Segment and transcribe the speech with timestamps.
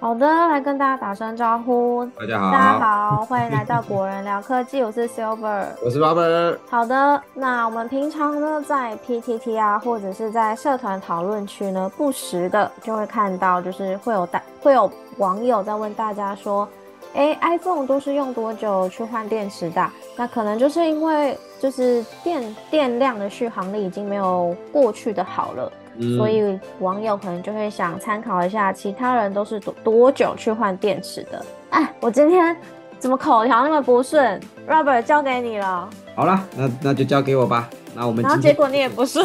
[0.00, 2.06] 好的，来跟大家打声招呼。
[2.16, 6.56] 大家好，大家好，欢迎来到果仁聊科技，我是 Silver， 我是 Robert。
[6.70, 16.68] 好的，那我们平常呢，在 PTT 啊，或者是在社团讨论区呢，不时的就会看到，就是会有大会有网友在问大家说，
[17.14, 19.90] 哎，iPhone 都是用多久去换电池的？
[20.16, 25.72] 那可能就是因为就是电电量的续航力已经没有过去的好了。
[26.16, 31.44] 所以网友可能就会想参考一下，其他人都是多多久去换电池的？
[31.70, 32.56] 哎，我今天
[32.98, 35.88] 怎么口条那么不顺？Robert 交给你了。
[36.14, 37.68] 好了，那那就交给我吧。
[37.94, 39.24] 那我们然后结果你也不顺，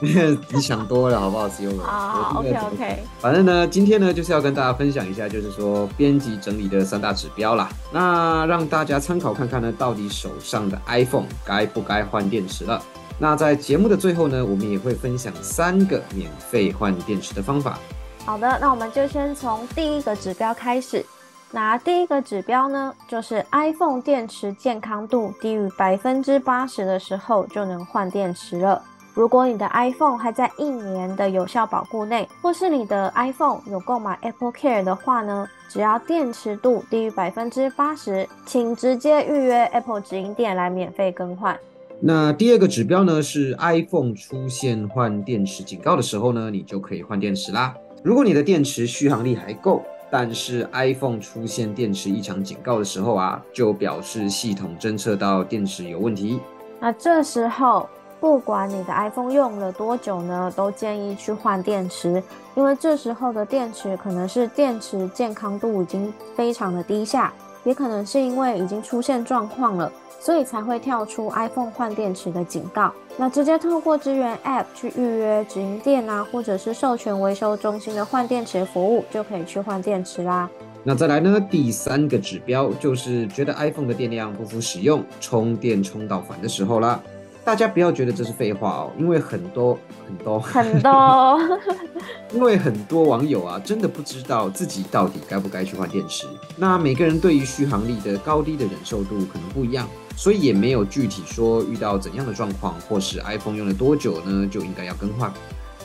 [0.00, 1.48] 你想多了好不好？
[1.48, 1.82] 只有我。
[1.82, 2.98] 啊，OK OK。
[3.18, 7.68] 反正呢，今天呢就是要跟大家分享一下，就是说编辑整理的三大指标啦。
[7.92, 12.80] 那让大家参考看看呢，到底手上的 iPhone 该不该换电池了。
[13.18, 17.78] 那在节目的最后呢，我们也会分享三个免费换电池的方法。
[18.24, 21.04] 好的，那我们就先从第一个指标开始。
[21.52, 28.82] 那第一个指标呢，就是 iPhone 电池健康度低于百分之八十的时候就能换电池了。
[29.14, 41.56] 如果你的 iPhone 还在一年的有效保护内，或是你的 iPhone 有购买 Apple Care 的话呢，只要电池度低于百分之八十，请直接预约 Apple 直营店来免费更换。
[42.00, 47.74] 那第二个指标呢，是 iPhone 出现换电池警告的时候呢，你就可以换电池啦。
[48.02, 56.38] 如果你的电池续航力还够，但是 iPhone 出现电池异常警告的时候啊，就表示系统侦测到电池有问题。
[56.78, 57.88] 那这时候，
[58.20, 62.22] 不管你的 iPhone 用了多久呢，都建议去换电池，
[62.54, 67.32] 因为这时候的电池可能是电池健康度已经非常的低下，
[67.66, 69.92] 也可能是因为已经出现状况了。
[70.18, 72.92] 所以才会跳出 iPhone 换电池的警告。
[73.16, 80.50] 那直接透过支援 App 去预约直营店啊，或者是授权维修中心的换电池服务，就可以去换电池啦。
[80.82, 81.38] 那再来呢？
[81.48, 87.00] 第三个指标就是觉得 iPhone 的电量不敷使用，充电充到烦的时候啦。
[87.46, 91.40] 大家不要觉得这是废话哦，因为很多很多很多，
[92.34, 96.26] 因为很多网友啊，真的不知道自己到底该不该去换电池。
[96.56, 99.88] 那每个人对于续航力的高低的忍受度可能不一样。
[100.16, 105.32] 所以也没有具体说遇到怎样的状况，或是 iPhone 用了多久呢，就应该要更换。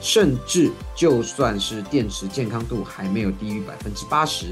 [0.00, 4.48] 甚至就算是电池健康度还没有低于百分之八十，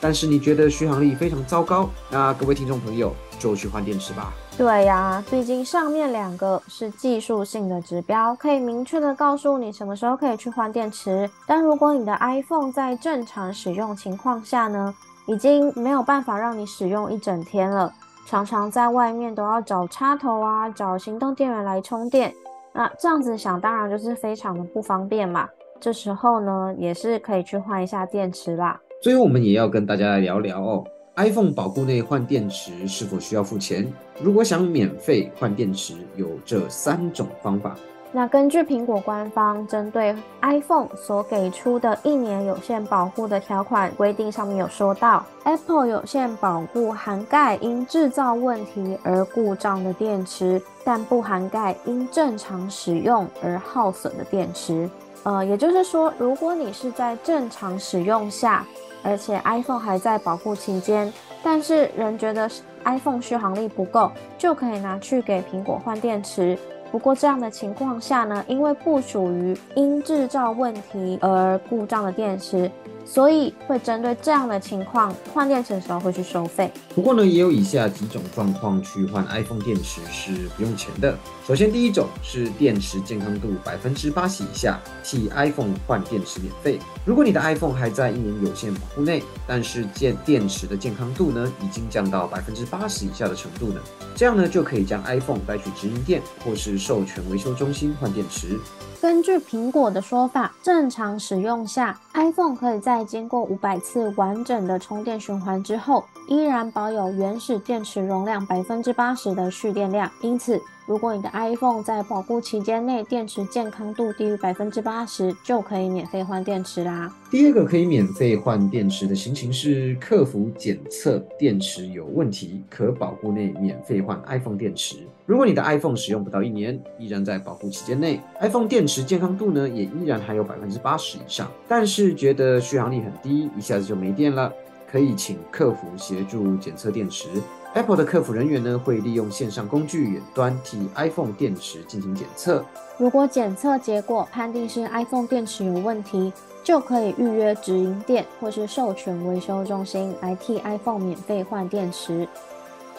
[0.00, 4.32] 但是你觉得续航力非常糟糕，那各位听众朋友就去换电池吧。
[4.58, 11.30] 对呀，毕竟上面两个是技术性的指标，可以明确的告诉你什么时候可以去换电池。
[11.46, 14.92] 但如果你的 iPhone 在正常使用情况下呢，
[15.28, 17.92] 已经没有办法让你使用一整天了。
[18.26, 22.34] 常常在外面都要找插头啊，找行动电源来充电，
[22.72, 25.48] 那这样子想当然就是非常的不方便嘛。
[25.78, 28.80] 这时候呢，也是可以去换一下电池啦。
[29.00, 30.84] 最后我们也要跟大家来聊聊哦
[31.18, 33.92] ，iPhone 保护内换电池是否需要付钱？
[34.22, 37.76] 如果想免费换电池，有这三种方法。
[38.10, 54.88] 那根据苹果官方针对 iPhone 所给出的一年有限保护的条款规定，上面有说到，Apple 有限保护涵盖因制造问题而故障的电池，但不涵盖因正常使用而耗损的电池。
[55.24, 58.64] 呃，也就是说，如果你是在正常使用下，
[59.08, 61.10] 而且 iPhone 还在保护期间，
[61.42, 62.46] 但是人觉得
[62.84, 66.58] iPhone 续航力不够，就可以拿去给苹果换电池。
[66.92, 72.70] 不过这样的情况下呢，因为不属于因制造问题而故障的电池。
[73.08, 76.70] 所以会针对这样的情况换电池的时候会去收费。
[76.94, 81.16] 不过呢，也有以下几种状况去换 iPhone 电池是不用钱的。
[81.46, 86.78] 首先，第一种是电池健康度百分之八十以下，替 iPhone 换电池免费。
[87.06, 93.80] 如果你的 iPhone 还在一年有限保护内，但是健电池的健康度呢已经降到百分之八十以下的程度呢，
[94.14, 98.58] 这样呢就可以将 iPhone 带去直营店或是授权维修中心换电池。
[99.00, 110.10] 根据苹果的说法，正常使用下，iPhone 可以在经过五百次完整的充电循环之后，依然保有原始电池容量百分之八十的蓄电量。
[110.20, 117.14] 因此，如果你的 iPhone 在保固期间内电池健康度低于百分之八十，就可以免费换电池啦。
[117.30, 124.96] 第二个可以免费换电池的情形是客服检测电池有问题，可保固内免费换 iPhone 电池。
[125.26, 134.50] 如果你的 iPhone 使用不到一年，依然在保护期间内，iPhone 电池健康度呢也依然还有百分之八十以上，但是觉得续航力很低，一下子就没电了，
[134.90, 137.28] 可以请客服协助检测电池。
[137.74, 142.64] Apple 的客服人员呢会利用线上工具远端替 iPhone 电池进行检测。
[142.96, 146.32] 如果检测结果判定是 iPhone 电池有问题，
[146.64, 152.26] 就可以预约直营店或是授权维修中心来替 iPhone 免费换电池。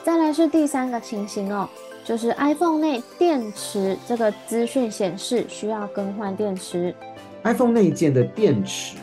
[0.03, 1.67] 再来是第三个情形哦。
[2.05, 6.95] 就是 iPhone 内电池这个资讯显示需要更换电池。
[7.43, 8.95] iPhone 内建的电池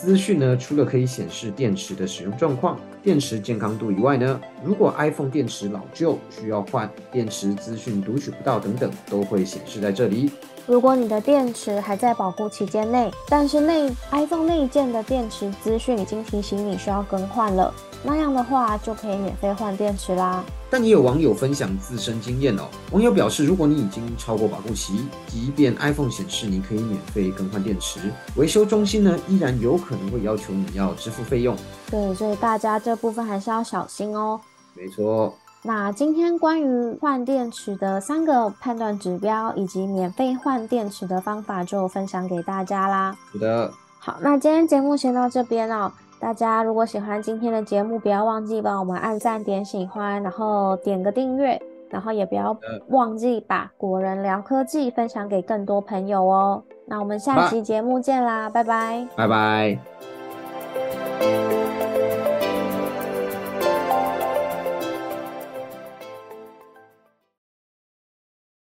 [0.00, 10.30] 资讯呢，除了可以显示电池的使用状况、电池健康度以外呢，如果 iPhone 电池老旧需要换，电池资讯读取不到等等，都会显示在这里。
[10.66, 20.42] 如果你的电池还在保护期间内，但是内 iPhone 内建的电池资讯已经提醒你需要更换了，那样的话就可以免费换电池啦。
[20.70, 22.62] 但也有网友分享自身经验哦。
[22.92, 28.00] 网友表示，如果你已经超过保护期，即便 iPhone 显示你可以免费更换电池，
[28.36, 31.56] 维修中心呢依然有可能会要求你要支付费用。
[31.90, 34.40] 对，所以大家这部分还是要小心哦。
[34.74, 35.34] 没错。
[35.62, 43.14] 那今天关于换电池的三个判断指标以及免费换电池的方法就分享给大家啦。
[43.32, 43.70] 好的。
[43.98, 45.92] 好，那今天节目先到这边哦。
[46.20, 52.54] 大家如果喜欢今天的节目，不要忘记帮我们按赞、点喜欢，然后点个订阅，然后也不要
[52.88, 56.62] 忘记把果仁聊科技分享给更多朋友哦。
[56.84, 60.09] 那我们下期节目见啦，拜拜，拜拜。